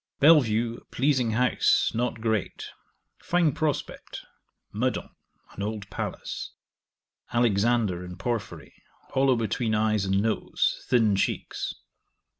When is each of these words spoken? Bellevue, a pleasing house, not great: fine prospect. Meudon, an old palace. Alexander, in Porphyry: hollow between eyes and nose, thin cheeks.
Bellevue, 0.19 0.77
a 0.81 0.85
pleasing 0.85 1.33
house, 1.33 1.91
not 1.93 2.19
great: 2.21 2.65
fine 3.19 3.51
prospect. 3.51 4.21
Meudon, 4.73 5.11
an 5.51 5.61
old 5.61 5.87
palace. 5.91 6.53
Alexander, 7.31 8.03
in 8.03 8.15
Porphyry: 8.15 8.73
hollow 9.09 9.35
between 9.35 9.75
eyes 9.75 10.03
and 10.03 10.19
nose, 10.19 10.83
thin 10.87 11.15
cheeks. 11.15 11.75